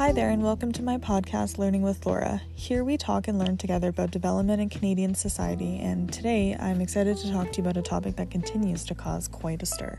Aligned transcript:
Hi 0.00 0.12
there, 0.12 0.30
and 0.30 0.42
welcome 0.42 0.72
to 0.72 0.82
my 0.82 0.96
podcast, 0.96 1.58
Learning 1.58 1.82
with 1.82 2.06
Laura. 2.06 2.40
Here 2.54 2.82
we 2.82 2.96
talk 2.96 3.28
and 3.28 3.38
learn 3.38 3.58
together 3.58 3.90
about 3.90 4.10
development 4.10 4.62
in 4.62 4.70
Canadian 4.70 5.14
society, 5.14 5.78
and 5.78 6.10
today 6.10 6.56
I'm 6.58 6.80
excited 6.80 7.18
to 7.18 7.30
talk 7.30 7.52
to 7.52 7.58
you 7.58 7.64
about 7.64 7.76
a 7.76 7.82
topic 7.82 8.16
that 8.16 8.30
continues 8.30 8.82
to 8.86 8.94
cause 8.94 9.28
quite 9.28 9.62
a 9.62 9.66
stir. 9.66 9.98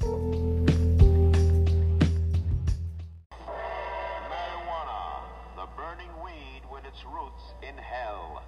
Marijuana, 0.00 0.44
the 5.56 5.66
burning 5.76 6.12
weed 6.24 6.62
with 6.72 6.84
its 6.84 7.04
roots 7.12 7.42
in 7.68 7.76
hell. 7.76 8.44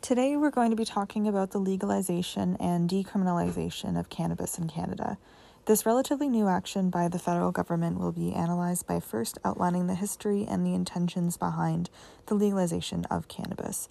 Today 0.00 0.36
we're 0.36 0.52
going 0.52 0.70
to 0.70 0.76
be 0.76 0.84
talking 0.84 1.26
about 1.26 1.50
the 1.50 1.58
legalization 1.58 2.56
and 2.60 2.88
decriminalization 2.88 3.98
of 3.98 4.08
cannabis 4.10 4.58
in 4.58 4.68
Canada. 4.68 5.18
This 5.66 5.86
relatively 5.86 6.28
new 6.28 6.46
action 6.46 6.90
by 6.90 7.08
the 7.08 7.18
federal 7.18 7.50
government 7.50 7.98
will 7.98 8.12
be 8.12 8.34
analyzed 8.34 8.86
by 8.86 9.00
first 9.00 9.38
outlining 9.46 9.86
the 9.86 9.94
history 9.94 10.44
and 10.46 10.66
the 10.66 10.74
intentions 10.74 11.38
behind 11.38 11.88
the 12.26 12.34
legalization 12.34 13.06
of 13.06 13.28
cannabis. 13.28 13.88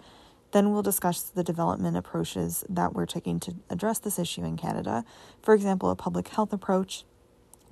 Then 0.52 0.70
we'll 0.70 0.82
discuss 0.82 1.22
the 1.22 1.42
development 1.42 1.96
approaches 1.96 2.62
that 2.68 2.94
we're 2.94 3.06
taking 3.06 3.40
to 3.40 3.56
address 3.70 3.98
this 3.98 4.20
issue 4.20 4.44
in 4.44 4.56
Canada. 4.56 5.04
For 5.42 5.52
example, 5.52 5.90
a 5.90 5.96
public 5.96 6.28
health 6.28 6.52
approach, 6.52 7.04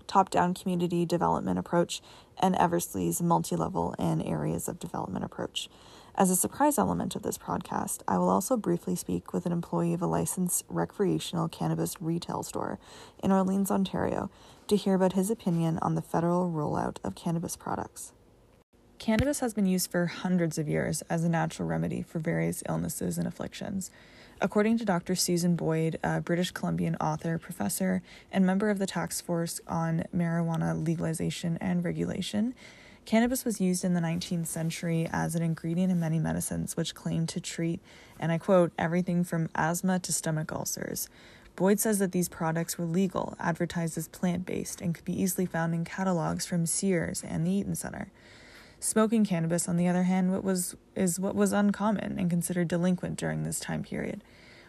top 0.09 0.31
down 0.31 0.53
community 0.55 1.07
development 1.07 1.61
approach, 1.61 2.03
and 2.41 2.57
Eversley's 2.57 3.23
multi 3.23 3.55
level 3.55 3.95
and 4.01 4.21
areas 4.21 4.67
of 4.67 4.81
development 4.81 5.25
approach. 5.25 5.69
As 6.15 6.31
a 6.31 6.37
surprise 6.37 6.79
element 6.79 7.17
of 7.17 7.23
this 7.23 7.39
podcast, 7.39 8.03
I 8.07 8.19
will 8.19 8.29
also 8.29 8.59
briefly 8.59 8.95
speak 8.95 9.33
with 9.33 9.47
an 9.47 9.53
employee 9.53 9.95
of 9.95 10.03
a 10.03 10.07
licensed 10.07 10.63
recreational 10.69 11.49
cannabis 11.49 11.97
retail 12.03 12.43
store 12.43 12.79
in 13.23 13.33
Orleans, 13.33 13.71
Ontario, 13.71 14.31
to 14.69 14.77
hear 14.77 14.95
about 14.95 15.15
his 15.15 15.31
opinion 15.31 15.79
on 15.81 15.95
the 15.95 16.03
federal 16.03 16.51
rollout 16.51 16.99
of 17.03 17.15
cannabis 17.15 17.57
products. 17.57 18.13
Cannabis 18.99 19.41
has 19.41 19.55
been 19.55 19.65
used 19.65 19.91
for 19.91 20.07
hundreds 20.07 20.59
of 20.59 20.69
years 20.69 21.03
as 21.09 21.25
a 21.25 21.31
natural 21.31 21.67
remedy 21.67 22.03
for 22.03 22.19
various 22.19 22.63
illnesses 22.69 23.17
and 23.17 23.27
afflictions. 23.27 23.91
According 24.39 24.79
to 24.79 24.85
Dr. 24.85 25.15
Susan 25.15 25.57
Boyd, 25.57 25.99
a 26.05 26.21
British 26.21 26.51
Columbian 26.51 26.95
author, 26.97 27.39
professor, 27.39 28.03
and 28.31 28.45
member 28.45 28.69
of 28.69 28.79
the 28.79 28.87
task 28.87 29.25
force 29.25 29.61
on 29.67 30.05
marijuana 30.15 30.87
legalization 30.87 31.57
and 31.61 31.83
regulation, 31.83 32.55
Cannabis 33.05 33.45
was 33.45 33.61
used 33.61 33.85
in 33.85 33.95
the 33.95 34.01
19th 34.01 34.47
century 34.47 35.09
as 35.13 35.35
an 35.35 35.43
ingredient 35.43 35.91
in 35.91 35.99
many 35.99 36.19
medicines, 36.19 36.77
which 36.77 36.95
claimed 36.95 37.29
to 37.31 37.41
treat, 37.41 37.81
and 38.19 38.31
I 38.31 38.39
quote, 38.39 38.73
everything 38.79 39.25
from 39.25 39.49
asthma 39.55 39.99
to 40.01 40.13
stomach 40.13 40.53
ulcers. 40.53 41.09
Boyd 41.57 41.81
says 41.81 41.99
that 41.99 42.13
these 42.13 42.29
products 42.29 42.79
were 42.79 42.85
legal, 42.85 43.37
advertised 43.39 43.99
as 43.99 44.09
plant 44.09 44.47
based, 44.47 44.81
and 44.81 44.95
could 44.95 45.05
be 45.05 45.21
easily 45.21 45.47
found 45.47 45.75
in 45.75 45.85
catalogs 45.85 46.47
from 46.47 46.65
Sears 46.65 47.23
and 47.27 47.47
the 47.47 47.51
Eaton 47.51 47.75
Center. 47.75 48.11
Smoking 48.79 49.25
cannabis, 49.25 49.69
on 49.69 49.77
the 49.77 49.89
other 49.89 50.05
hand, 50.05 50.33
what 50.33 50.45
was, 50.45 50.77
is 50.97 51.21
what 51.21 51.35
was 51.35 51.53
uncommon 51.53 52.19
and 52.19 52.31
considered 52.31 52.69
delinquent 52.69 53.19
during 53.19 53.43
this 53.43 53.61
time 53.61 53.83
period. 53.83 54.25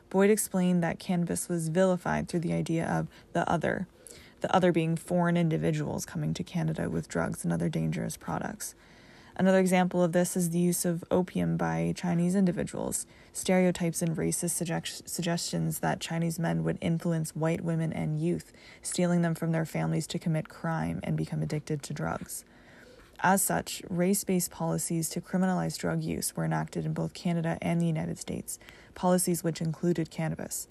Boyd 0.09 0.29
explained 0.29 0.83
that 0.83 0.99
cannabis 0.99 1.47
was 1.47 1.69
vilified 1.69 2.27
through 2.27 2.41
the 2.41 2.53
idea 2.53 2.85
of 2.85 3.07
the 3.31 3.49
other, 3.49 3.87
the 4.43 4.53
other 4.53 4.73
being 4.73 4.97
foreign 4.97 5.37
individuals 5.37 6.05
coming 6.05 6.33
to 6.33 6.43
Canada 6.43 6.89
with 6.89 7.07
drugs 7.07 7.45
and 7.45 7.53
other 7.53 7.69
dangerous 7.69 8.17
products. 8.17 8.75
Another 9.37 9.59
example 9.59 10.03
of 10.03 10.11
this 10.11 10.35
is 10.35 10.49
the 10.49 10.59
use 10.59 10.83
of 10.83 11.01
opium 11.09 11.55
by 11.55 11.93
Chinese 11.95 12.35
individuals, 12.35 13.07
stereotypes 13.31 14.01
and 14.01 14.17
racist 14.17 14.51
suggest- 14.51 15.07
suggestions 15.07 15.79
that 15.79 16.01
Chinese 16.01 16.39
men 16.39 16.65
would 16.65 16.77
influence 16.81 17.33
white 17.33 17.61
women 17.61 17.93
and 17.93 18.19
youth, 18.19 18.51
stealing 18.81 19.21
them 19.21 19.33
from 19.33 19.53
their 19.53 19.65
families 19.65 20.05
to 20.07 20.19
commit 20.19 20.49
crime 20.49 20.99
and 21.03 21.15
become 21.15 21.41
addicted 21.41 21.81
to 21.81 21.93
drugs. 21.93 22.43
As 23.21 23.41
such, 23.41 23.81
race 23.89 24.25
based 24.25 24.51
policies 24.51 25.07
to 25.11 25.21
criminalize 25.21 25.77
drug 25.77 26.03
use 26.03 26.35
were 26.35 26.43
enacted 26.43 26.85
in 26.85 26.91
both 26.91 27.13
Canada 27.13 27.57
and 27.61 27.81
the 27.81 27.87
United 27.87 28.19
States, 28.19 28.59
policies 28.93 29.41
which 29.41 29.61
included 29.61 30.11
cannabis. 30.11 30.67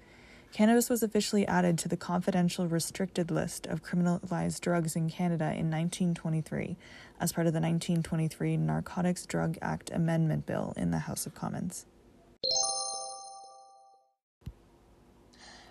Cannabis 0.53 0.91
was 0.91 1.03
officially 1.03 1.47
added 1.47 1.79
to 1.79 1.89
the 1.89 1.97
confidential 1.97 2.69
restricted 2.69 3.31
list 3.31 3.67
of 3.67 3.83
criminalized 3.83 4.61
drugs 4.61 4.95
in 4.95 5.09
Canada 5.09 5.45
in 5.45 5.71
1923 5.71 6.77
as 7.19 7.33
part 7.33 7.47
of 7.47 7.55
the 7.55 7.61
1923 7.61 8.59
Narcotics 8.59 9.25
Drug 9.25 9.57
Act 9.63 9.91
Amendment 9.91 10.45
Bill 10.45 10.75
in 10.77 10.91
the 10.91 10.99
House 10.99 11.25
of 11.25 11.35
Commons. 11.35 11.87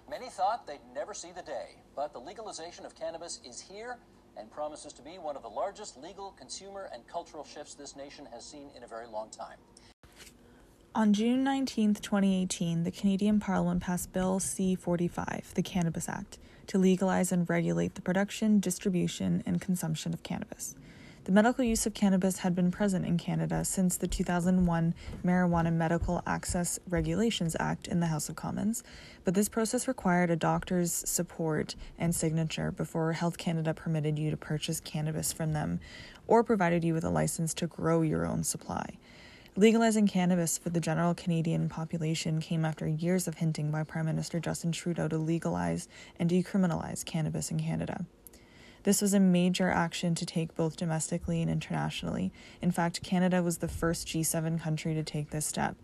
Many 0.09 0.29
thought 0.29 0.65
they'd 0.65 0.79
never 0.95 1.13
see 1.13 1.29
the 1.31 1.43
day, 1.43 1.75
but 1.95 2.11
the 2.11 2.19
legalization 2.19 2.83
of 2.83 2.95
cannabis 2.95 3.39
is 3.47 3.61
here 3.61 3.99
and 4.35 4.49
promises 4.49 4.93
to 4.93 5.03
be 5.03 5.11
one 5.19 5.35
of 5.35 5.43
the 5.43 5.49
largest 5.49 5.95
legal, 6.01 6.31
consumer, 6.31 6.89
and 6.91 7.07
cultural 7.07 7.43
shifts 7.43 7.75
this 7.75 7.95
nation 7.95 8.27
has 8.33 8.43
seen 8.43 8.71
in 8.75 8.81
a 8.81 8.87
very 8.87 9.05
long 9.05 9.29
time. 9.29 9.59
On 10.93 11.13
June 11.13 11.41
19, 11.45 11.93
2018, 11.93 12.83
the 12.83 12.91
Canadian 12.91 13.39
Parliament 13.39 13.81
passed 13.81 14.11
Bill 14.11 14.41
C 14.41 14.75
45, 14.75 15.53
the 15.55 15.63
Cannabis 15.63 16.09
Act, 16.09 16.37
to 16.67 16.77
legalize 16.77 17.31
and 17.31 17.49
regulate 17.49 17.95
the 17.95 18.01
production, 18.01 18.59
distribution, 18.59 19.41
and 19.45 19.61
consumption 19.61 20.13
of 20.13 20.21
cannabis. 20.21 20.75
The 21.23 21.31
medical 21.31 21.63
use 21.63 21.85
of 21.85 21.93
cannabis 21.93 22.39
had 22.39 22.55
been 22.55 22.71
present 22.71 23.05
in 23.05 23.17
Canada 23.17 23.63
since 23.63 23.95
the 23.95 24.07
2001 24.09 24.93
Marijuana 25.23 25.71
Medical 25.71 26.21
Access 26.27 26.77
Regulations 26.89 27.55
Act 27.57 27.87
in 27.87 28.01
the 28.01 28.07
House 28.07 28.27
of 28.27 28.35
Commons, 28.35 28.83
but 29.23 29.33
this 29.33 29.47
process 29.47 29.87
required 29.87 30.29
a 30.29 30.35
doctor's 30.35 30.91
support 30.91 31.75
and 31.97 32.13
signature 32.13 32.69
before 32.69 33.13
Health 33.13 33.37
Canada 33.37 33.73
permitted 33.73 34.19
you 34.19 34.29
to 34.29 34.35
purchase 34.35 34.81
cannabis 34.81 35.31
from 35.31 35.53
them 35.53 35.79
or 36.27 36.43
provided 36.43 36.83
you 36.83 36.93
with 36.93 37.05
a 37.05 37.09
license 37.09 37.53
to 37.53 37.67
grow 37.67 38.01
your 38.01 38.27
own 38.27 38.43
supply. 38.43 38.97
Legalizing 39.57 40.07
cannabis 40.07 40.57
for 40.57 40.69
the 40.69 40.79
general 40.79 41.13
Canadian 41.13 41.67
population 41.67 42.39
came 42.39 42.63
after 42.63 42.87
years 42.87 43.27
of 43.27 43.35
hinting 43.35 43.69
by 43.69 43.83
Prime 43.83 44.05
Minister 44.05 44.39
Justin 44.39 44.71
Trudeau 44.71 45.09
to 45.09 45.17
legalize 45.17 45.89
and 46.17 46.29
decriminalize 46.29 47.03
cannabis 47.03 47.51
in 47.51 47.59
Canada. 47.59 48.05
This 48.83 49.01
was 49.01 49.13
a 49.13 49.19
major 49.19 49.69
action 49.69 50.15
to 50.15 50.25
take 50.25 50.55
both 50.55 50.77
domestically 50.77 51.41
and 51.41 51.51
internationally. 51.51 52.31
In 52.61 52.71
fact, 52.71 53.03
Canada 53.03 53.43
was 53.43 53.57
the 53.57 53.67
first 53.67 54.07
G7 54.07 54.61
country 54.61 54.93
to 54.93 55.03
take 55.03 55.31
this 55.31 55.47
step. 55.47 55.75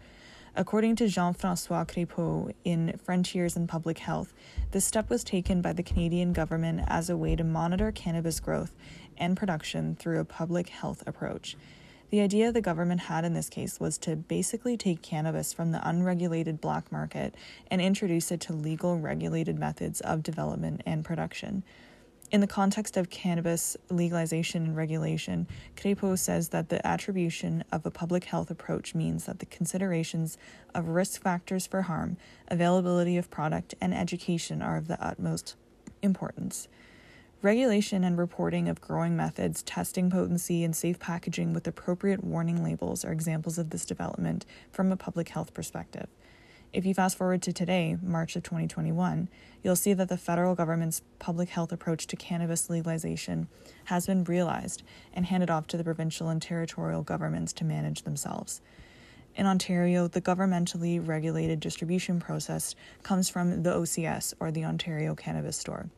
According 0.55 0.95
to 0.95 1.09
Jean 1.09 1.33
Francois 1.33 1.83
Crépault 1.83 2.53
in 2.63 2.97
Frontiers 3.03 3.57
in 3.57 3.67
Public 3.67 3.99
Health, 3.99 4.33
this 4.71 4.85
step 4.85 5.09
was 5.09 5.25
taken 5.25 5.61
by 5.61 5.73
the 5.73 5.83
Canadian 5.83 6.31
government 6.31 6.83
as 6.87 7.09
a 7.09 7.17
way 7.17 7.35
to 7.35 7.43
monitor 7.43 7.91
cannabis 7.91 8.39
growth 8.39 8.73
and 9.17 9.35
production 9.35 9.97
through 9.97 10.21
a 10.21 10.25
public 10.25 10.69
health 10.69 11.03
approach. 11.05 11.57
The 12.09 12.21
idea 12.21 12.51
the 12.51 12.61
government 12.61 13.01
had 13.01 13.25
in 13.25 13.33
this 13.33 13.49
case 13.49 13.81
was 13.81 13.97
to 13.99 14.15
basically 14.15 14.77
take 14.77 15.01
cannabis 15.01 15.51
from 15.51 15.71
the 15.71 15.87
unregulated 15.87 16.61
black 16.61 16.89
market 16.89 17.35
and 17.69 17.81
introduce 17.81 18.31
it 18.31 18.39
to 18.41 18.53
legal, 18.53 18.97
regulated 18.97 19.59
methods 19.59 19.99
of 19.99 20.23
development 20.23 20.83
and 20.85 21.03
production. 21.03 21.63
In 22.31 22.41
the 22.41 22.47
context 22.47 22.97
of 22.97 23.09
cannabis 23.09 23.75
legalization 23.89 24.63
and 24.65 24.75
regulation, 24.75 25.47
Crépault 25.75 26.19
says 26.19 26.49
that 26.49 26.69
the 26.69 26.85
attribution 26.85 27.63
of 27.71 27.85
a 27.85 27.91
public 27.91 28.25
health 28.25 28.49
approach 28.49 28.95
means 28.95 29.25
that 29.25 29.39
the 29.39 29.45
considerations 29.45 30.37
of 30.73 30.89
risk 30.89 31.21
factors 31.21 31.67
for 31.67 31.83
harm, 31.83 32.17
availability 32.49 33.17
of 33.17 33.29
product, 33.29 33.75
and 33.79 33.93
education 33.93 34.61
are 34.61 34.77
of 34.77 34.87
the 34.87 35.01
utmost 35.01 35.55
importance. 36.01 36.67
Regulation 37.43 38.03
and 38.03 38.17
reporting 38.17 38.67
of 38.67 38.81
growing 38.81 39.15
methods, 39.15 39.61
testing 39.61 40.09
potency, 40.09 40.63
and 40.63 40.75
safe 40.75 40.97
packaging 40.97 41.53
with 41.53 41.67
appropriate 41.67 42.23
warning 42.23 42.63
labels 42.63 43.05
are 43.05 43.11
examples 43.11 43.59
of 43.59 43.69
this 43.69 43.85
development 43.85 44.43
from 44.71 44.91
a 44.91 44.97
public 44.97 45.29
health 45.29 45.53
perspective. 45.53 46.07
If 46.73 46.83
you 46.83 46.95
fast 46.95 47.15
forward 47.15 47.43
to 47.43 47.53
today, 47.53 47.95
March 48.01 48.35
of 48.35 48.41
2021, 48.41 49.29
you'll 49.61 49.75
see 49.75 49.93
that 49.93 50.09
the 50.09 50.17
federal 50.17 50.55
government's 50.55 51.03
public 51.19 51.49
health 51.49 51.71
approach 51.71 52.07
to 52.07 52.15
cannabis 52.15 52.71
legalization 52.71 53.49
has 53.85 54.07
been 54.07 54.23
realized 54.23 54.81
and 55.13 55.27
handed 55.27 55.51
off 55.51 55.67
to 55.67 55.77
the 55.77 55.83
provincial 55.83 56.29
and 56.29 56.41
territorial 56.41 57.03
governments 57.03 57.53
to 57.53 57.63
manage 57.63 58.01
themselves. 58.01 58.61
In 59.35 59.45
Ontario, 59.45 60.07
the 60.07 60.21
governmentally 60.21 60.99
regulated 61.07 61.59
distribution 61.59 62.19
process 62.19 62.73
comes 63.03 63.29
from 63.29 63.61
the 63.61 63.75
OCS, 63.75 64.33
or 64.39 64.49
the 64.49 64.65
Ontario 64.65 65.13
Cannabis 65.13 65.55
Store. 65.57 65.91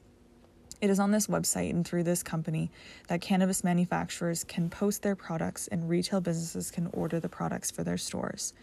It 0.81 0.89
is 0.89 0.99
on 0.99 1.11
this 1.11 1.27
website 1.27 1.71
and 1.71 1.85
through 1.85 2.03
this 2.03 2.23
company 2.23 2.71
that 3.09 3.19
cannabis 3.19 3.65
manufacturers 3.65 4.45
can 4.45 4.69
post 4.69 5.01
their 5.01 5.15
products 5.15 5.67
and 5.67 5.89
retail 5.89 6.21
businesses 6.21 6.71
can 6.71 6.89
order 6.93 7.19
the 7.19 7.27
products 7.27 7.69
for 7.69 7.83
their 7.83 7.97
stores. 7.97 8.53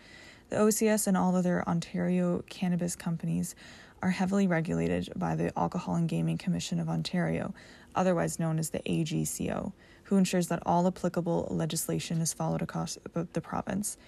The 0.48 0.56
OCS 0.56 1.06
and 1.06 1.16
all 1.16 1.36
other 1.36 1.62
Ontario 1.68 2.42
cannabis 2.48 2.96
companies 2.96 3.54
are 4.00 4.10
heavily 4.10 4.46
regulated 4.46 5.12
by 5.14 5.36
the 5.36 5.56
Alcohol 5.58 5.96
and 5.96 6.08
Gaming 6.08 6.38
Commission 6.38 6.80
of 6.80 6.88
Ontario, 6.88 7.52
otherwise 7.94 8.38
known 8.38 8.58
as 8.58 8.70
the 8.70 8.80
AGCO, 8.80 9.72
who 10.04 10.16
ensures 10.16 10.48
that 10.48 10.62
all 10.64 10.86
applicable 10.86 11.48
legislation 11.50 12.22
is 12.22 12.32
followed 12.32 12.62
across 12.62 12.96
the 13.12 13.40
province. 13.40 13.98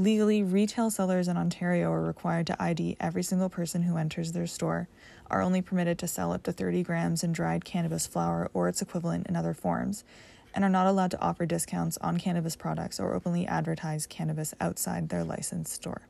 Legally, 0.00 0.42
retail 0.42 0.90
sellers 0.90 1.28
in 1.28 1.36
Ontario 1.36 1.92
are 1.92 2.00
required 2.00 2.46
to 2.46 2.56
ID 2.58 2.96
every 2.98 3.22
single 3.22 3.50
person 3.50 3.82
who 3.82 3.98
enters 3.98 4.32
their 4.32 4.46
store, 4.46 4.88
are 5.30 5.42
only 5.42 5.60
permitted 5.60 5.98
to 5.98 6.08
sell 6.08 6.32
up 6.32 6.42
to 6.42 6.52
30 6.52 6.82
grams 6.84 7.22
in 7.22 7.34
dried 7.34 7.66
cannabis 7.66 8.06
flower 8.06 8.50
or 8.54 8.66
its 8.66 8.80
equivalent 8.80 9.26
in 9.26 9.36
other 9.36 9.52
forms, 9.52 10.02
and 10.54 10.64
are 10.64 10.70
not 10.70 10.86
allowed 10.86 11.10
to 11.10 11.20
offer 11.20 11.44
discounts 11.44 11.98
on 11.98 12.16
cannabis 12.16 12.56
products 12.56 12.98
or 12.98 13.12
openly 13.12 13.46
advertise 13.46 14.06
cannabis 14.06 14.54
outside 14.58 15.10
their 15.10 15.22
licensed 15.22 15.74
store. 15.74 16.00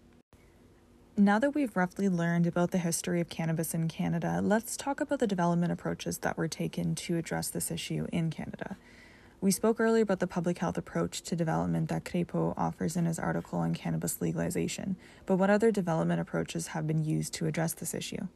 Now 1.16 1.40
that 1.40 1.56
we've 1.56 1.76
roughly 1.76 2.08
learned 2.08 2.46
about 2.46 2.70
the 2.70 2.78
history 2.78 3.20
of 3.20 3.28
cannabis 3.28 3.74
in 3.74 3.88
Canada, 3.88 4.38
let's 4.40 4.76
talk 4.76 5.00
about 5.00 5.18
the 5.18 5.26
development 5.26 5.72
approaches 5.72 6.18
that 6.18 6.38
were 6.38 6.46
taken 6.46 6.94
to 6.94 7.16
address 7.16 7.48
this 7.48 7.72
issue 7.72 8.06
in 8.12 8.30
Canada. 8.30 8.76
We 9.42 9.50
spoke 9.50 9.80
earlier 9.80 10.02
about 10.02 10.18
the 10.18 10.26
public 10.26 10.58
health 10.58 10.76
approach 10.76 11.22
to 11.22 11.34
development 11.34 11.88
that 11.88 12.04
Crépault 12.04 12.52
offers 12.58 12.94
in 12.94 13.06
his 13.06 13.18
article 13.18 13.58
on 13.58 13.72
cannabis 13.72 14.20
legalization, 14.20 14.96
but 15.24 15.36
what 15.36 15.48
other 15.48 15.70
development 15.70 16.20
approaches 16.20 16.68
have 16.68 16.86
been 16.86 17.02
used 17.06 17.32
to 17.34 17.46
address 17.46 17.72
this 17.72 17.94
issue? 17.94 18.28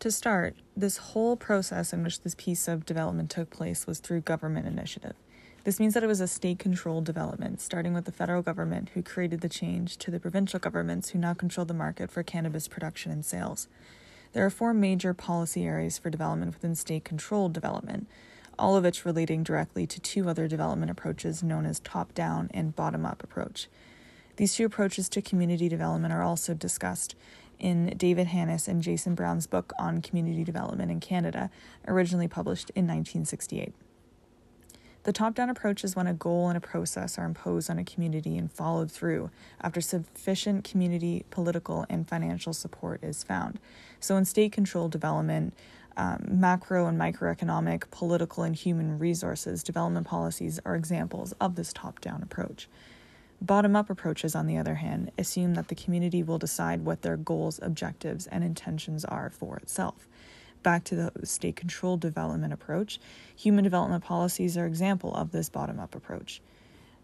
To 0.00 0.10
start, 0.10 0.54
this 0.76 0.98
whole 0.98 1.34
process 1.34 1.94
in 1.94 2.02
which 2.02 2.20
this 2.20 2.34
piece 2.34 2.68
of 2.68 2.84
development 2.84 3.30
took 3.30 3.48
place 3.48 3.86
was 3.86 3.98
through 3.98 4.20
government 4.20 4.66
initiative. 4.66 5.14
This 5.64 5.80
means 5.80 5.94
that 5.94 6.02
it 6.02 6.08
was 6.08 6.20
a 6.20 6.28
state 6.28 6.58
controlled 6.58 7.04
development, 7.04 7.62
starting 7.62 7.94
with 7.94 8.04
the 8.04 8.12
federal 8.12 8.42
government, 8.42 8.90
who 8.90 9.02
created 9.02 9.40
the 9.40 9.48
change, 9.48 9.96
to 9.98 10.10
the 10.10 10.20
provincial 10.20 10.58
governments, 10.58 11.10
who 11.10 11.18
now 11.18 11.32
control 11.32 11.64
the 11.64 11.72
market 11.72 12.10
for 12.10 12.22
cannabis 12.22 12.68
production 12.68 13.10
and 13.10 13.24
sales. 13.24 13.66
There 14.32 14.46
are 14.46 14.50
four 14.50 14.72
major 14.72 15.12
policy 15.12 15.64
areas 15.64 15.98
for 15.98 16.08
development 16.08 16.54
within 16.54 16.76
state 16.76 17.04
controlled 17.04 17.52
development, 17.52 18.06
all 18.58 18.76
of 18.76 18.84
which 18.84 19.04
relating 19.04 19.42
directly 19.42 19.86
to 19.88 19.98
two 19.98 20.28
other 20.28 20.46
development 20.46 20.90
approaches 20.90 21.42
known 21.42 21.66
as 21.66 21.80
top 21.80 22.14
down 22.14 22.48
and 22.54 22.76
bottom 22.76 23.04
up 23.04 23.24
approach. 23.24 23.68
These 24.36 24.54
two 24.54 24.64
approaches 24.64 25.08
to 25.10 25.22
community 25.22 25.68
development 25.68 26.14
are 26.14 26.22
also 26.22 26.54
discussed 26.54 27.16
in 27.58 27.94
David 27.96 28.28
Hannis 28.28 28.68
and 28.68 28.82
Jason 28.82 29.14
Brown's 29.14 29.46
book 29.46 29.72
on 29.78 30.00
community 30.00 30.44
development 30.44 30.90
in 30.90 31.00
Canada, 31.00 31.50
originally 31.86 32.28
published 32.28 32.70
in 32.70 32.84
1968. 32.84 33.74
The 35.04 35.12
top 35.12 35.34
down 35.34 35.48
approach 35.48 35.82
is 35.82 35.96
when 35.96 36.06
a 36.06 36.12
goal 36.12 36.48
and 36.48 36.58
a 36.58 36.60
process 36.60 37.18
are 37.18 37.24
imposed 37.24 37.70
on 37.70 37.78
a 37.78 37.84
community 37.84 38.36
and 38.36 38.52
followed 38.52 38.90
through 38.90 39.30
after 39.62 39.80
sufficient 39.80 40.62
community, 40.62 41.24
political, 41.30 41.86
and 41.88 42.06
financial 42.06 42.52
support 42.52 43.02
is 43.02 43.24
found. 43.24 43.58
So, 43.98 44.16
in 44.16 44.26
state 44.26 44.52
controlled 44.52 44.92
development, 44.92 45.54
um, 45.96 46.26
macro 46.28 46.86
and 46.86 47.00
microeconomic, 47.00 47.90
political, 47.90 48.42
and 48.42 48.54
human 48.54 48.98
resources 48.98 49.62
development 49.62 50.06
policies 50.06 50.60
are 50.66 50.76
examples 50.76 51.32
of 51.40 51.54
this 51.54 51.72
top 51.72 52.00
down 52.00 52.22
approach. 52.22 52.68
Bottom 53.40 53.74
up 53.74 53.88
approaches, 53.88 54.34
on 54.34 54.46
the 54.46 54.58
other 54.58 54.74
hand, 54.76 55.12
assume 55.16 55.54
that 55.54 55.68
the 55.68 55.74
community 55.74 56.22
will 56.22 56.38
decide 56.38 56.84
what 56.84 57.00
their 57.00 57.16
goals, 57.16 57.58
objectives, 57.62 58.26
and 58.26 58.44
intentions 58.44 59.04
are 59.06 59.30
for 59.30 59.56
itself. 59.56 60.06
Back 60.62 60.84
to 60.84 60.94
the 60.94 61.26
state 61.26 61.56
controlled 61.56 62.00
development 62.00 62.52
approach, 62.52 63.00
human 63.34 63.64
development 63.64 64.04
policies 64.04 64.58
are 64.58 64.66
example 64.66 65.14
of 65.14 65.32
this 65.32 65.48
bottom 65.48 65.80
up 65.80 65.94
approach. 65.94 66.42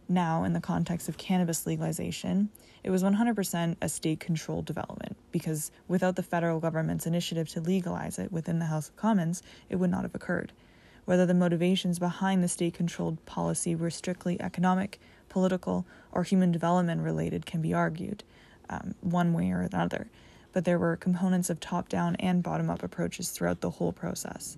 Now, 0.08 0.44
in 0.44 0.52
the 0.52 0.60
context 0.60 1.08
of 1.08 1.16
cannabis 1.16 1.66
legalization, 1.66 2.50
it 2.84 2.90
was 2.90 3.02
100% 3.02 3.76
a 3.80 3.88
state 3.88 4.20
controlled 4.20 4.66
development 4.66 5.16
because 5.32 5.72
without 5.88 6.16
the 6.16 6.22
federal 6.22 6.60
government's 6.60 7.06
initiative 7.06 7.48
to 7.50 7.60
legalize 7.60 8.18
it 8.18 8.30
within 8.30 8.58
the 8.58 8.66
House 8.66 8.88
of 8.90 8.96
Commons, 8.96 9.42
it 9.68 9.76
would 9.76 9.90
not 9.90 10.02
have 10.02 10.14
occurred. 10.14 10.52
Whether 11.06 11.26
the 11.26 11.34
motivations 11.34 11.98
behind 11.98 12.44
the 12.44 12.48
state 12.48 12.74
controlled 12.74 13.24
policy 13.26 13.74
were 13.74 13.90
strictly 13.90 14.40
economic, 14.40 15.00
political, 15.28 15.86
or 16.12 16.22
human 16.22 16.52
development 16.52 17.02
related 17.02 17.46
can 17.46 17.62
be 17.62 17.74
argued, 17.74 18.22
um, 18.68 18.94
one 19.00 19.32
way 19.32 19.50
or 19.50 19.62
another, 19.62 20.08
but 20.56 20.64
there 20.64 20.78
were 20.78 20.96
components 20.96 21.50
of 21.50 21.60
top 21.60 21.86
down 21.86 22.16
and 22.16 22.42
bottom 22.42 22.70
up 22.70 22.82
approaches 22.82 23.28
throughout 23.28 23.60
the 23.60 23.68
whole 23.68 23.92
process. 23.92 24.56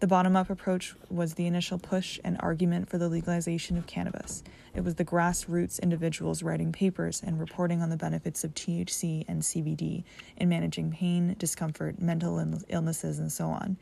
The 0.00 0.06
bottom 0.06 0.34
up 0.34 0.48
approach 0.48 0.94
was 1.10 1.34
the 1.34 1.44
initial 1.44 1.78
push 1.78 2.18
and 2.24 2.38
argument 2.40 2.88
for 2.88 2.96
the 2.96 3.10
legalization 3.10 3.76
of 3.76 3.86
cannabis. 3.86 4.42
It 4.74 4.82
was 4.82 4.94
the 4.94 5.04
grassroots 5.04 5.78
individuals 5.82 6.42
writing 6.42 6.72
papers 6.72 7.22
and 7.22 7.38
reporting 7.38 7.82
on 7.82 7.90
the 7.90 7.98
benefits 7.98 8.44
of 8.44 8.54
THC 8.54 9.26
and 9.28 9.42
CBD 9.42 10.04
in 10.38 10.48
managing 10.48 10.90
pain, 10.90 11.36
discomfort, 11.38 12.00
mental 12.00 12.42
illnesses, 12.70 13.18
and 13.18 13.30
so 13.30 13.48
on 13.48 13.76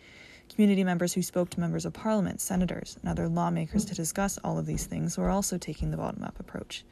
community 0.52 0.82
members 0.82 1.14
who 1.14 1.22
spoke 1.22 1.50
to 1.50 1.60
members 1.60 1.86
of 1.86 1.92
parliament, 1.92 2.40
senators, 2.40 2.98
and 3.00 3.08
other 3.08 3.28
lawmakers 3.28 3.84
to 3.84 3.94
discuss 3.94 4.38
all 4.44 4.58
of 4.58 4.66
these 4.66 4.86
things 4.86 5.16
were 5.16 5.30
also 5.30 5.56
taking 5.56 5.92
the 5.92 5.96
bottom 5.96 6.22
up 6.24 6.38
approach. 6.40 6.84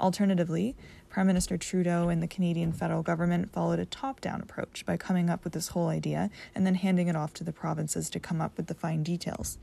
Alternatively, 0.00 0.74
Prime 1.08 1.26
Minister 1.26 1.56
Trudeau 1.56 2.08
and 2.08 2.22
the 2.22 2.26
Canadian 2.26 2.72
federal 2.72 3.02
government 3.02 3.52
followed 3.52 3.78
a 3.78 3.84
top 3.84 4.20
down 4.20 4.40
approach 4.40 4.84
by 4.86 4.96
coming 4.96 5.28
up 5.28 5.44
with 5.44 5.52
this 5.52 5.68
whole 5.68 5.88
idea 5.88 6.30
and 6.54 6.66
then 6.66 6.74
handing 6.74 7.08
it 7.08 7.16
off 7.16 7.34
to 7.34 7.44
the 7.44 7.52
provinces 7.52 8.08
to 8.10 8.18
come 8.18 8.40
up 8.40 8.56
with 8.56 8.66
the 8.66 8.74
fine 8.74 9.02
details. 9.02 9.58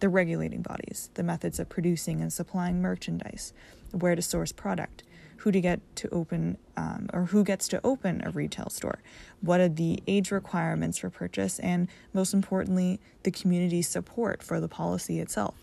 The 0.00 0.08
regulating 0.08 0.62
bodies, 0.62 1.10
the 1.14 1.22
methods 1.22 1.60
of 1.60 1.68
producing 1.68 2.20
and 2.20 2.32
supplying 2.32 2.80
merchandise, 2.80 3.52
where 3.92 4.16
to 4.16 4.22
source 4.22 4.50
product, 4.50 5.04
who 5.38 5.52
to 5.52 5.60
get 5.60 5.80
to 5.96 6.08
open 6.08 6.56
um, 6.76 7.10
or 7.12 7.26
who 7.26 7.44
gets 7.44 7.68
to 7.68 7.80
open 7.84 8.22
a 8.24 8.30
retail 8.30 8.70
store, 8.70 9.00
what 9.42 9.60
are 9.60 9.68
the 9.68 10.02
age 10.06 10.30
requirements 10.30 10.98
for 10.98 11.10
purchase, 11.10 11.58
and 11.60 11.88
most 12.14 12.32
importantly, 12.32 12.98
the 13.24 13.30
community 13.30 13.82
support 13.82 14.42
for 14.42 14.58
the 14.58 14.68
policy 14.68 15.20
itself. 15.20 15.54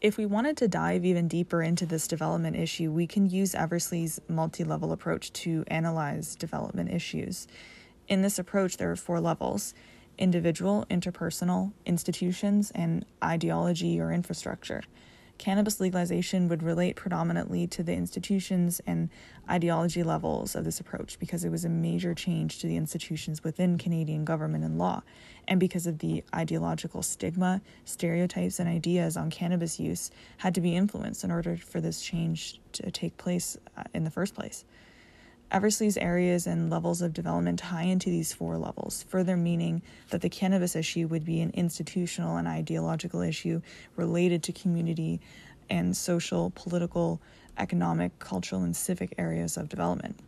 If 0.00 0.16
we 0.16 0.26
wanted 0.26 0.56
to 0.58 0.68
dive 0.68 1.04
even 1.04 1.26
deeper 1.26 1.60
into 1.60 1.84
this 1.84 2.06
development 2.06 2.54
issue, 2.54 2.92
we 2.92 3.08
can 3.08 3.28
use 3.28 3.52
Eversley's 3.52 4.20
multi 4.28 4.62
level 4.62 4.92
approach 4.92 5.32
to 5.32 5.64
analyze 5.66 6.36
development 6.36 6.92
issues. 6.92 7.48
In 8.06 8.22
this 8.22 8.38
approach, 8.38 8.76
there 8.76 8.90
are 8.92 8.96
four 8.96 9.20
levels 9.20 9.74
individual, 10.16 10.84
interpersonal, 10.90 11.72
institutions, 11.86 12.70
and 12.74 13.04
ideology 13.22 14.00
or 14.00 14.12
infrastructure 14.12 14.82
cannabis 15.38 15.80
legalization 15.80 16.48
would 16.48 16.62
relate 16.62 16.96
predominantly 16.96 17.66
to 17.68 17.82
the 17.82 17.94
institutions 17.94 18.80
and 18.86 19.08
ideology 19.48 20.02
levels 20.02 20.54
of 20.54 20.64
this 20.64 20.80
approach 20.80 21.18
because 21.18 21.44
it 21.44 21.50
was 21.50 21.64
a 21.64 21.68
major 21.68 22.14
change 22.14 22.58
to 22.58 22.66
the 22.66 22.76
institutions 22.76 23.42
within 23.42 23.78
Canadian 23.78 24.24
government 24.24 24.64
and 24.64 24.78
law, 24.78 25.02
and 25.46 25.58
because 25.58 25.86
of 25.86 26.00
the 26.00 26.22
ideological 26.34 27.02
stigma, 27.02 27.60
stereotypes, 27.84 28.58
and 28.58 28.68
ideas 28.68 29.16
on 29.16 29.30
cannabis 29.30 29.80
use 29.80 30.10
had 30.38 30.54
to 30.54 30.60
be 30.60 30.76
influenced 30.76 31.24
in 31.24 31.30
order 31.30 31.56
for 31.56 31.80
this 31.80 32.02
change 32.02 32.60
to 32.72 32.90
take 32.90 33.16
place 33.16 33.56
uh, 33.76 33.84
in 33.94 34.04
the 34.04 34.10
first 34.10 34.34
place. 34.34 34.64
Eversley's 35.50 35.96
areas 35.96 36.46
and 36.46 36.68
levels 36.68 37.00
of 37.00 37.14
development 37.14 37.58
tie 37.60 37.84
into 37.84 38.10
these 38.10 38.34
four 38.34 38.58
levels, 38.58 39.04
further 39.08 39.34
meaning 39.34 39.80
that 40.10 40.20
the 40.20 40.28
cannabis 40.28 40.76
issue 40.76 41.06
would 41.06 41.24
be 41.24 41.40
an 41.40 41.50
institutional 41.54 42.36
and 42.36 42.46
ideological 42.46 43.22
issue 43.22 43.62
related 43.96 44.42
to 44.42 44.52
community 44.52 45.20
and 45.70 45.96
social, 45.96 46.52
political, 46.54 47.20
economic, 47.56 48.18
cultural, 48.18 48.62
and 48.62 48.76
civic 48.76 49.14
areas 49.16 49.56
of 49.56 49.70
development. 49.70 50.20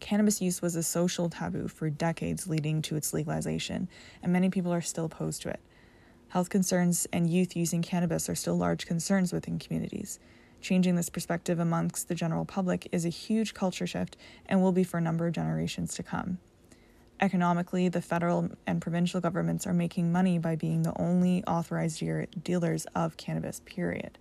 Cannabis 0.00 0.42
use 0.42 0.60
was 0.60 0.74
a 0.74 0.82
social 0.82 1.30
taboo 1.30 1.68
for 1.68 1.88
decades 1.88 2.48
leading 2.48 2.82
to 2.82 2.96
its 2.96 3.14
legalization, 3.14 3.88
and 4.22 4.32
many 4.32 4.50
people 4.50 4.72
are 4.72 4.80
still 4.80 5.06
opposed 5.06 5.42
to 5.42 5.48
it. 5.48 5.60
Health 6.28 6.50
concerns 6.50 7.06
and 7.12 7.30
youth 7.30 7.54
using 7.54 7.82
cannabis 7.82 8.28
are 8.28 8.34
still 8.34 8.56
large 8.56 8.86
concerns 8.86 9.32
within 9.32 9.60
communities. 9.60 10.18
Changing 10.64 10.94
this 10.94 11.10
perspective 11.10 11.58
amongst 11.58 12.08
the 12.08 12.14
general 12.14 12.46
public 12.46 12.88
is 12.90 13.04
a 13.04 13.10
huge 13.10 13.52
culture 13.52 13.86
shift 13.86 14.16
and 14.46 14.62
will 14.62 14.72
be 14.72 14.82
for 14.82 14.96
a 14.96 15.00
number 15.02 15.26
of 15.26 15.34
generations 15.34 15.92
to 15.96 16.02
come. 16.02 16.38
Economically, 17.20 17.90
the 17.90 18.00
federal 18.00 18.48
and 18.66 18.80
provincial 18.80 19.20
governments 19.20 19.66
are 19.66 19.74
making 19.74 20.10
money 20.10 20.38
by 20.38 20.56
being 20.56 20.82
the 20.82 20.98
only 20.98 21.44
authorized 21.44 22.02
dealers 22.42 22.86
of 22.94 23.18
cannabis, 23.18 23.60
period. 23.66 24.16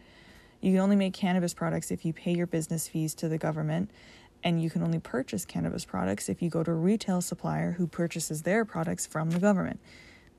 You 0.59 0.73
can 0.73 0.81
only 0.81 0.97
make 0.97 1.13
cannabis 1.13 1.53
products 1.53 1.91
if 1.91 2.03
you 2.03 2.11
pay 2.11 2.35
your 2.35 2.45
business 2.45 2.89
fees 2.89 3.15
to 3.15 3.29
the 3.29 3.37
government, 3.37 3.89
and 4.43 4.61
you 4.61 4.69
can 4.69 4.83
only 4.83 4.99
purchase 4.99 5.45
cannabis 5.45 5.85
products 5.85 6.27
if 6.27 6.41
you 6.41 6.49
go 6.49 6.61
to 6.61 6.71
a 6.71 6.75
retail 6.75 7.21
supplier 7.21 7.71
who 7.77 7.87
purchases 7.87 8.41
their 8.41 8.65
products 8.65 9.07
from 9.07 9.29
the 9.29 9.39
government. 9.39 9.79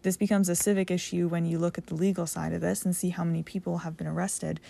This 0.03 0.19
becomes 0.19 0.51
a 0.51 0.55
civic 0.55 0.91
issue 0.91 1.29
when 1.29 1.47
you 1.47 1.59
look 1.59 1.79
at 1.79 1.87
the 1.87 1.95
legal 1.95 2.27
side 2.27 2.53
of 2.53 2.61
this 2.61 2.85
and 2.85 2.95
see 2.95 3.09
how 3.09 3.25
many 3.25 3.43
people 3.43 3.79
have 3.79 3.97
been 3.97 4.07
arrested 4.07 4.61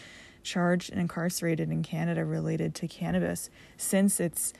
charged 0.45 0.93
and 0.93 1.01
incarcerated 1.01 1.71
in 1.71 1.83
Canada 1.83 2.25
related 2.25 2.75
to 2.77 2.87
cannabis 2.87 3.51
since 3.77 4.21
its 4.21 4.53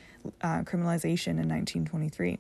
uh, 0.43 0.63
criminalization 0.63 1.39
in 1.39 1.49
1923. 1.49 2.39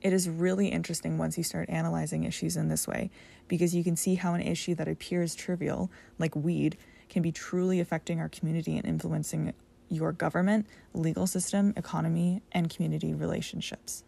It 0.00 0.12
is 0.12 0.28
really 0.28 0.68
interesting 0.68 1.18
once 1.18 1.36
you 1.36 1.44
start 1.44 1.68
analyzing 1.68 2.24
issues 2.24 2.56
in 2.56 2.68
this 2.68 2.86
way 2.86 3.10
because 3.48 3.74
you 3.74 3.82
can 3.82 3.96
see 3.96 4.14
how 4.14 4.34
an 4.34 4.40
issue 4.40 4.74
that 4.76 4.88
appears 4.88 5.34
trivial, 5.34 5.90
like 6.18 6.34
weed, 6.36 6.76
can 7.08 7.22
be 7.22 7.32
truly 7.32 7.80
affecting 7.80 8.20
our 8.20 8.28
community 8.28 8.76
and 8.76 8.86
influencing 8.86 9.52
your 9.88 10.12
government, 10.12 10.66
legal 10.94 11.26
system, 11.26 11.72
economy, 11.76 12.42
and 12.52 12.70
community 12.70 13.14
relationships. 13.14 14.04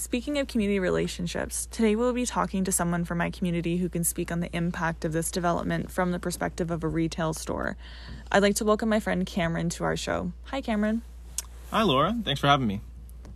Speaking 0.00 0.38
of 0.38 0.48
community 0.48 0.78
relationships, 0.78 1.68
today 1.70 1.94
we'll 1.94 2.14
be 2.14 2.24
talking 2.24 2.64
to 2.64 2.72
someone 2.72 3.04
from 3.04 3.18
my 3.18 3.28
community 3.28 3.76
who 3.76 3.90
can 3.90 4.02
speak 4.02 4.32
on 4.32 4.40
the 4.40 4.48
impact 4.56 5.04
of 5.04 5.12
this 5.12 5.30
development 5.30 5.90
from 5.90 6.10
the 6.10 6.18
perspective 6.18 6.70
of 6.70 6.82
a 6.82 6.88
retail 6.88 7.34
store. 7.34 7.76
I'd 8.32 8.42
like 8.42 8.54
to 8.56 8.64
welcome 8.64 8.88
my 8.88 8.98
friend 8.98 9.26
Cameron 9.26 9.68
to 9.68 9.84
our 9.84 9.98
show. 9.98 10.32
Hi, 10.44 10.62
Cameron. 10.62 11.02
Hi, 11.70 11.82
Laura. 11.82 12.16
Thanks 12.24 12.40
for 12.40 12.46
having 12.46 12.66
me. 12.66 12.80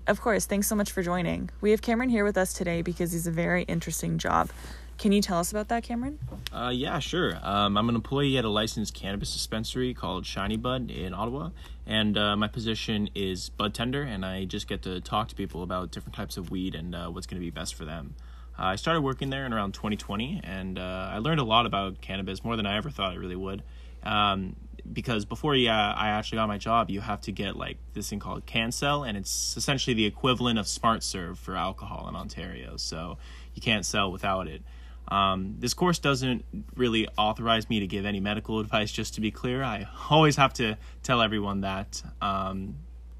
Of 0.07 0.23
course, 0.23 0.47
thanks 0.47 0.67
so 0.67 0.75
much 0.75 0.91
for 0.91 1.03
joining. 1.03 1.51
We 1.61 1.71
have 1.73 1.83
Cameron 1.83 2.09
here 2.09 2.25
with 2.25 2.39
us 2.39 2.55
today 2.55 2.81
because 2.81 3.13
he's 3.13 3.27
a 3.27 3.31
very 3.31 3.65
interesting 3.65 4.17
job. 4.17 4.49
Can 4.99 5.13
you 5.13 5.21
tell 5.21 5.39
us 5.39 5.51
about 5.51 5.69
that, 5.69 5.83
Cameron? 5.83 6.19
Uh, 6.53 6.71
yeah, 6.73 6.99
sure. 6.99 7.39
Um, 7.43 7.77
I'm 7.77 7.89
an 7.89 7.95
employee 7.95 8.39
at 8.39 8.45
a 8.45 8.49
licensed 8.49 8.95
cannabis 8.95 9.33
dispensary 9.33 9.93
called 9.93 10.25
Shiny 10.25 10.57
Bud 10.57 10.91
in 10.91 11.13
Ottawa, 11.13 11.51
and 11.87 12.17
uh, 12.17 12.37
my 12.37 12.49
position 12.49 13.11
is 13.15 13.51
bud 13.51 13.75
tender, 13.75 14.03
and 14.03 14.25
I 14.25 14.45
just 14.45 14.69
get 14.69 14.83
to 14.83 15.01
talk 15.01 15.29
to 15.29 15.35
people 15.35 15.63
about 15.63 15.91
different 15.91 16.15
types 16.15 16.37
of 16.37 16.51
weed 16.51 16.75
and 16.75 16.95
uh, 16.95 17.09
what's 17.09 17.27
going 17.27 17.41
to 17.41 17.45
be 17.45 17.51
best 17.51 17.75
for 17.75 17.85
them. 17.85 18.15
Uh, 18.59 18.67
I 18.67 18.77
started 18.77 19.01
working 19.01 19.31
there 19.31 19.45
in 19.45 19.53
around 19.53 19.73
2020, 19.73 20.41
and 20.45 20.79
uh, 20.79 21.11
I 21.13 21.19
learned 21.19 21.41
a 21.41 21.45
lot 21.45 21.67
about 21.67 22.01
cannabis, 22.01 22.45
more 22.45 22.57
than 22.57 22.67
I 22.67 22.77
ever 22.77 22.89
thought 22.89 23.13
I 23.13 23.17
really 23.17 23.37
would. 23.37 23.63
Um, 24.05 24.55
because 24.93 25.25
before 25.25 25.55
yeah, 25.57 25.93
I 25.93 26.11
actually 26.11 26.37
got 26.37 26.49
my 26.49 26.59
job, 26.59 26.91
you 26.91 27.01
have 27.01 27.21
to 27.23 27.33
get 27.33 27.57
like 27.57 27.79
this 27.95 28.11
thing 28.11 28.21
called 28.21 28.47
CanSell, 28.47 29.09
and 29.09 29.17
it's 29.17 29.57
essentially 29.57 29.95
the 29.95 30.05
equivalent 30.05 30.59
of 30.59 30.67
SmartServe 30.67 31.37
for 31.37 31.57
alcohol 31.57 32.09
in 32.09 32.15
Ontario. 32.15 32.77
So 32.77 33.19
you 33.55 33.63
can't 33.63 33.85
sell 33.85 34.13
without 34.13 34.47
it. 34.47 34.63
Um, 35.09 35.57
this 35.59 35.75
course 35.75 35.99
doesn't 35.99 36.45
really 36.77 37.07
authorize 37.19 37.69
me 37.69 37.81
to 37.81 37.87
give 37.87 38.07
any 38.07 38.21
medical 38.21 38.59
advice, 38.61 38.91
just 38.91 39.15
to 39.15 39.21
be 39.21 39.31
clear. 39.31 39.63
I 39.63 39.87
always 40.11 40.37
have 40.37 40.55
to 40.55 40.77
tell 41.03 41.21
everyone 41.21 41.61
that, 41.61 42.03
um, 42.23 42.77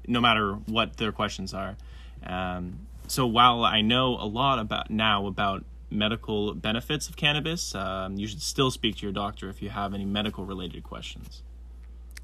no 0.07 0.19
matter 0.19 0.53
what 0.53 0.97
their 0.97 1.11
questions 1.11 1.53
are. 1.53 1.77
Um, 2.25 2.87
so 3.07 3.27
while 3.27 3.63
I 3.63 3.81
know 3.81 4.15
a 4.15 4.25
lot 4.25 4.59
about 4.59 4.89
now 4.89 5.27
about 5.27 5.63
medical 5.91 6.53
benefits 6.55 7.07
of 7.07 7.15
cannabis, 7.15 7.75
um, 7.75 8.17
you 8.17 8.27
should 8.27 8.41
still 8.41 8.71
speak 8.71 8.97
to 8.97 9.03
your 9.03 9.13
doctor 9.13 9.49
if 9.49 9.61
you 9.61 9.69
have 9.69 9.93
any 9.93 10.05
medical 10.05 10.43
related 10.43 10.83
questions. 10.83 11.43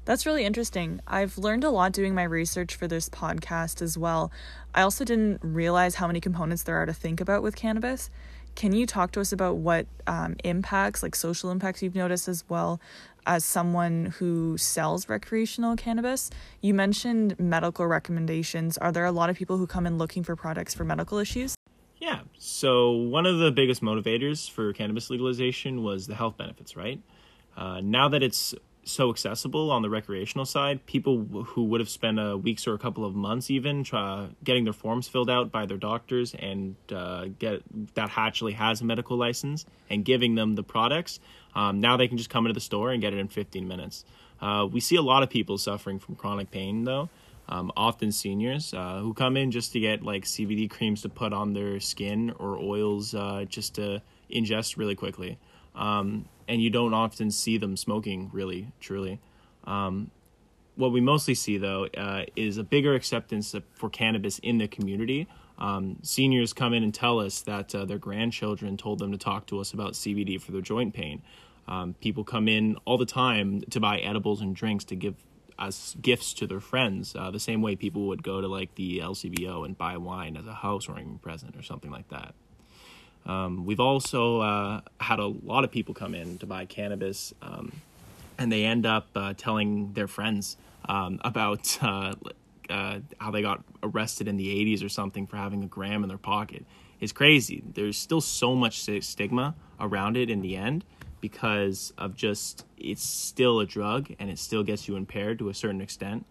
That's 0.04 0.26
really 0.26 0.44
interesting. 0.44 1.00
I've 1.06 1.38
learned 1.38 1.62
a 1.62 1.70
lot 1.70 1.92
doing 1.92 2.12
my 2.12 2.24
research 2.24 2.74
for 2.74 2.88
this 2.88 3.08
podcast 3.08 3.80
as 3.80 3.96
well. 3.96 4.32
I 4.74 4.82
also 4.82 5.04
didn't 5.04 5.38
realize 5.42 5.94
how 5.94 6.08
many 6.08 6.20
components 6.20 6.64
there 6.64 6.76
are 6.76 6.86
to 6.86 6.92
think 6.92 7.20
about 7.20 7.42
with 7.42 7.54
cannabis. 7.54 8.10
Can 8.54 8.72
you 8.72 8.86
talk 8.86 9.12
to 9.12 9.20
us 9.20 9.32
about 9.32 9.56
what 9.56 9.86
um, 10.06 10.36
impacts, 10.44 11.02
like 11.02 11.14
social 11.14 11.50
impacts, 11.50 11.82
you've 11.82 11.94
noticed 11.94 12.28
as 12.28 12.44
well 12.48 12.80
as 13.26 13.44
someone 13.44 14.06
who 14.18 14.58
sells 14.58 15.08
recreational 15.08 15.76
cannabis? 15.76 16.30
You 16.60 16.74
mentioned 16.74 17.38
medical 17.38 17.86
recommendations. 17.86 18.76
Are 18.78 18.92
there 18.92 19.04
a 19.04 19.12
lot 19.12 19.30
of 19.30 19.36
people 19.36 19.56
who 19.56 19.66
come 19.66 19.86
in 19.86 19.96
looking 19.98 20.22
for 20.22 20.36
products 20.36 20.74
for 20.74 20.84
medical 20.84 21.18
issues? 21.18 21.54
Yeah. 21.98 22.22
So, 22.36 22.90
one 22.90 23.26
of 23.26 23.38
the 23.38 23.52
biggest 23.52 23.80
motivators 23.80 24.50
for 24.50 24.72
cannabis 24.72 25.08
legalization 25.08 25.82
was 25.82 26.06
the 26.06 26.14
health 26.14 26.36
benefits, 26.36 26.76
right? 26.76 27.00
Uh, 27.56 27.80
now 27.80 28.08
that 28.08 28.22
it's 28.22 28.54
so 28.84 29.10
accessible 29.10 29.70
on 29.70 29.82
the 29.82 29.90
recreational 29.90 30.44
side. 30.44 30.84
People 30.86 31.24
who 31.46 31.64
would 31.64 31.80
have 31.80 31.88
spent 31.88 32.18
a 32.18 32.36
weeks 32.36 32.66
or 32.66 32.74
a 32.74 32.78
couple 32.78 33.04
of 33.04 33.14
months 33.14 33.50
even 33.50 33.84
try, 33.84 34.28
getting 34.42 34.64
their 34.64 34.72
forms 34.72 35.08
filled 35.08 35.30
out 35.30 35.52
by 35.52 35.66
their 35.66 35.76
doctors 35.76 36.34
and 36.34 36.74
uh, 36.92 37.26
get 37.38 37.62
that 37.94 38.10
actually 38.16 38.52
has 38.52 38.80
a 38.80 38.84
medical 38.84 39.16
license 39.16 39.64
and 39.88 40.04
giving 40.04 40.34
them 40.34 40.54
the 40.54 40.62
products. 40.62 41.20
Um, 41.54 41.80
now 41.80 41.96
they 41.96 42.08
can 42.08 42.16
just 42.16 42.30
come 42.30 42.46
into 42.46 42.54
the 42.54 42.60
store 42.60 42.90
and 42.90 43.00
get 43.00 43.12
it 43.12 43.18
in 43.18 43.28
15 43.28 43.66
minutes. 43.68 44.04
Uh, 44.40 44.66
we 44.70 44.80
see 44.80 44.96
a 44.96 45.02
lot 45.02 45.22
of 45.22 45.30
people 45.30 45.58
suffering 45.58 45.98
from 45.98 46.16
chronic 46.16 46.50
pain 46.50 46.84
though. 46.84 47.08
Um, 47.48 47.72
often 47.76 48.12
seniors 48.12 48.72
uh, 48.72 49.00
who 49.00 49.14
come 49.14 49.36
in 49.36 49.50
just 49.50 49.72
to 49.72 49.80
get 49.80 50.02
like 50.02 50.24
CBD 50.24 50.70
creams 50.70 51.02
to 51.02 51.08
put 51.08 51.32
on 51.32 51.52
their 51.52 51.80
skin 51.80 52.32
or 52.38 52.56
oils 52.56 53.14
uh, 53.14 53.44
just 53.48 53.74
to 53.74 54.00
ingest 54.32 54.76
really 54.76 54.94
quickly. 54.94 55.38
Um, 55.74 56.26
and 56.48 56.62
you 56.62 56.70
don't 56.70 56.94
often 56.94 57.30
see 57.30 57.58
them 57.58 57.76
smoking 57.76 58.30
really 58.32 58.72
truly. 58.80 59.20
Um, 59.64 60.10
what 60.76 60.92
we 60.92 61.00
mostly 61.00 61.34
see 61.34 61.58
though 61.58 61.86
uh, 61.96 62.24
is 62.36 62.56
a 62.56 62.64
bigger 62.64 62.94
acceptance 62.94 63.54
for 63.74 63.90
cannabis 63.90 64.38
in 64.38 64.58
the 64.58 64.68
community. 64.68 65.28
Um, 65.58 65.98
seniors 66.02 66.52
come 66.52 66.72
in 66.72 66.82
and 66.82 66.92
tell 66.92 67.20
us 67.20 67.42
that 67.42 67.74
uh, 67.74 67.84
their 67.84 67.98
grandchildren 67.98 68.76
told 68.76 68.98
them 68.98 69.12
to 69.12 69.18
talk 69.18 69.46
to 69.46 69.60
us 69.60 69.72
about 69.72 69.92
cbd 69.92 70.40
for 70.40 70.52
their 70.52 70.62
joint 70.62 70.94
pain. 70.94 71.22
Um, 71.68 71.94
people 72.00 72.24
come 72.24 72.48
in 72.48 72.76
all 72.84 72.98
the 72.98 73.06
time 73.06 73.60
to 73.70 73.78
buy 73.78 73.98
edibles 73.98 74.40
and 74.40 74.56
drinks 74.56 74.84
to 74.86 74.96
give 74.96 75.14
as 75.58 75.94
gifts 76.00 76.32
to 76.32 76.46
their 76.46 76.60
friends 76.60 77.14
uh, 77.14 77.30
the 77.30 77.38
same 77.38 77.62
way 77.62 77.76
people 77.76 78.08
would 78.08 78.22
go 78.22 78.40
to 78.40 78.48
like 78.48 78.74
the 78.74 78.98
lcbo 79.00 79.64
and 79.64 79.76
buy 79.76 79.96
wine 79.96 80.36
as 80.36 80.46
a 80.46 80.54
housewarming 80.54 81.18
present 81.18 81.54
or 81.54 81.62
something 81.62 81.90
like 81.90 82.08
that 82.08 82.34
um, 83.26 83.64
we've 83.64 83.80
also 83.80 84.40
uh, 84.40 84.80
had 85.00 85.18
a 85.18 85.26
lot 85.26 85.64
of 85.64 85.70
people 85.70 85.94
come 85.94 86.14
in 86.14 86.38
to 86.38 86.46
buy 86.46 86.64
cannabis, 86.64 87.32
um, 87.42 87.72
and 88.38 88.50
they 88.50 88.64
end 88.64 88.86
up 88.86 89.08
uh, 89.14 89.34
telling 89.36 89.92
their 89.92 90.08
friends 90.08 90.56
um, 90.88 91.20
about 91.24 91.78
uh, 91.82 92.14
uh 92.70 93.00
how 93.18 93.30
they 93.30 93.42
got 93.42 93.62
arrested 93.82 94.28
in 94.28 94.36
the 94.36 94.48
80s 94.48 94.84
or 94.84 94.88
something 94.88 95.26
for 95.26 95.36
having 95.36 95.62
a 95.62 95.66
gram 95.66 96.02
in 96.02 96.08
their 96.08 96.18
pocket. 96.18 96.64
It's 97.00 97.12
crazy. 97.12 97.62
There's 97.74 97.96
still 97.96 98.20
so 98.20 98.54
much 98.54 98.80
stigma 98.80 99.54
around 99.80 100.16
it 100.16 100.30
in 100.30 100.40
the 100.40 100.56
end 100.56 100.84
because 101.20 101.92
of 101.98 102.14
just 102.14 102.64
it's 102.76 103.02
still 103.02 103.60
a 103.60 103.66
drug 103.66 104.12
and 104.18 104.30
it 104.30 104.38
still 104.38 104.62
gets 104.62 104.86
you 104.86 104.96
impaired 104.96 105.38
to 105.38 105.48
a 105.48 105.54
certain 105.54 105.80
extent. 105.80 106.26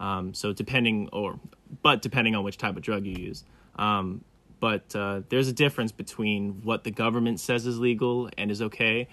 Um, 0.00 0.34
so 0.34 0.52
depending 0.52 1.08
or 1.12 1.38
but 1.82 2.02
depending 2.02 2.34
on 2.34 2.44
which 2.44 2.58
type 2.58 2.76
of 2.76 2.82
drug 2.82 3.04
you 3.04 3.16
use. 3.16 3.44
Um, 3.76 4.24
but 4.60 4.94
uh, 4.94 5.22
there's 5.28 5.48
a 5.48 5.52
difference 5.52 5.92
between 5.92 6.62
what 6.62 6.84
the 6.84 6.90
government 6.90 7.40
says 7.40 7.66
is 7.66 7.78
legal 7.78 8.30
and 8.38 8.50
is 8.50 8.62
okay 8.62 9.08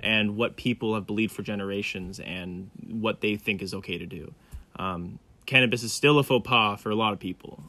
and 0.00 0.36
what 0.36 0.56
people 0.56 0.94
have 0.94 1.06
believed 1.06 1.32
for 1.32 1.42
generations 1.42 2.20
and 2.20 2.70
what 2.90 3.20
they 3.20 3.36
think 3.36 3.62
is 3.62 3.72
okay 3.72 3.98
to 3.98 4.06
do. 4.06 4.34
Um, 4.76 5.18
cannabis 5.46 5.82
is 5.82 5.92
still 5.92 6.18
a 6.18 6.22
faux 6.22 6.46
pas 6.46 6.80
for 6.80 6.90
a 6.90 6.94
lot 6.94 7.12
of 7.12 7.18
people. 7.18 7.62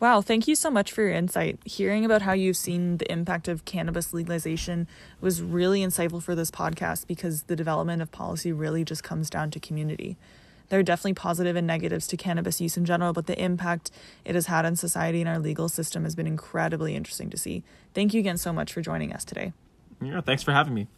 Wow, 0.00 0.20
thank 0.20 0.46
you 0.46 0.54
so 0.54 0.70
much 0.70 0.92
for 0.92 1.02
your 1.02 1.10
insight. 1.10 1.58
Hearing 1.64 2.04
about 2.04 2.22
how 2.22 2.32
you've 2.32 2.56
seen 2.56 2.98
the 2.98 3.10
impact 3.10 3.48
of 3.48 3.64
cannabis 3.64 4.14
legalization 4.14 4.86
was 5.20 5.42
really 5.42 5.80
insightful 5.80 6.22
for 6.22 6.36
this 6.36 6.52
podcast 6.52 7.08
because 7.08 7.44
the 7.44 7.56
development 7.56 8.00
of 8.00 8.12
policy 8.12 8.52
really 8.52 8.84
just 8.84 9.02
comes 9.02 9.28
down 9.28 9.50
to 9.50 9.58
community 9.58 10.16
there 10.68 10.78
are 10.78 10.82
definitely 10.82 11.14
positive 11.14 11.56
and 11.56 11.66
negatives 11.66 12.06
to 12.08 12.16
cannabis 12.16 12.60
use 12.60 12.76
in 12.76 12.84
general, 12.84 13.12
but 13.12 13.26
the 13.26 13.40
impact 13.42 13.90
it 14.24 14.34
has 14.34 14.46
had 14.46 14.64
on 14.64 14.76
society 14.76 15.20
and 15.20 15.28
our 15.28 15.38
legal 15.38 15.68
system 15.68 16.04
has 16.04 16.14
been 16.14 16.26
incredibly 16.26 16.94
interesting 16.94 17.30
to 17.30 17.36
see. 17.36 17.62
Thank 17.94 18.14
you 18.14 18.20
again 18.20 18.36
so 18.38 18.52
much 18.52 18.72
for 18.72 18.82
joining 18.82 19.12
us 19.12 19.24
today. 19.24 19.52
Yeah, 20.02 20.20
thanks 20.20 20.42
for 20.42 20.52
having 20.52 20.74
me. 20.74 20.88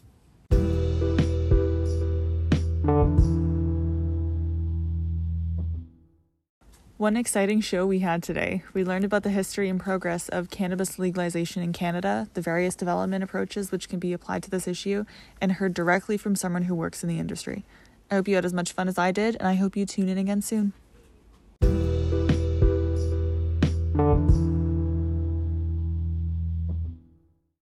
One 6.97 7.17
exciting 7.17 7.61
show 7.61 7.87
we 7.87 7.97
had 7.99 8.21
today. 8.21 8.61
We 8.75 8.83
learned 8.83 9.05
about 9.05 9.23
the 9.23 9.31
history 9.31 9.69
and 9.69 9.79
progress 9.79 10.29
of 10.29 10.51
cannabis 10.51 10.99
legalization 10.99 11.63
in 11.63 11.73
Canada, 11.73 12.29
the 12.35 12.41
various 12.41 12.75
development 12.75 13.23
approaches 13.23 13.71
which 13.71 13.89
can 13.89 13.97
be 13.97 14.13
applied 14.13 14.43
to 14.43 14.51
this 14.51 14.67
issue, 14.67 15.05
and 15.41 15.53
heard 15.53 15.73
directly 15.73 16.15
from 16.15 16.35
someone 16.35 16.65
who 16.65 16.75
works 16.75 17.01
in 17.01 17.09
the 17.09 17.17
industry. 17.17 17.65
I 18.11 18.15
hope 18.15 18.27
you 18.27 18.35
had 18.35 18.43
as 18.43 18.53
much 18.53 18.73
fun 18.73 18.89
as 18.89 18.97
I 18.97 19.13
did, 19.13 19.37
and 19.37 19.47
I 19.47 19.53
hope 19.53 19.77
you 19.77 19.85
tune 19.85 20.09
in 20.09 20.17
again 20.17 20.41
soon. 20.41 20.73